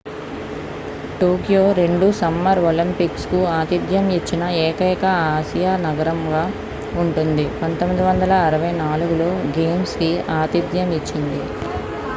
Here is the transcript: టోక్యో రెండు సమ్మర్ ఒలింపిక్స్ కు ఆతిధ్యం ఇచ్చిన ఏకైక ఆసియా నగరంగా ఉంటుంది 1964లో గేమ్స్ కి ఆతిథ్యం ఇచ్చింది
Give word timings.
టోక్యో 1.19 1.65
రెండు 1.79 2.07
సమ్మర్ 2.19 2.61
ఒలింపిక్స్ 2.63 3.27
కు 3.27 3.39
ఆతిధ్యం 3.51 4.07
ఇచ్చిన 4.17 4.43
ఏకైక 4.63 5.03
ఆసియా 5.31 5.73
నగరంగా 5.85 6.43
ఉంటుంది 6.95 7.45
1964లో 7.61 9.29
గేమ్స్ 9.57 9.97
కి 10.01 10.11
ఆతిథ్యం 10.39 10.91
ఇచ్చింది 10.99 11.43